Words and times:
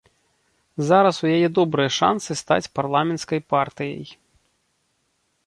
Зараз 0.89 1.15
у 1.25 1.29
яе 1.35 1.49
добрыя 1.57 1.89
шансы 1.99 2.31
стаць 2.41 2.71
парламенцкай 2.81 3.39
партыяй. 3.57 4.11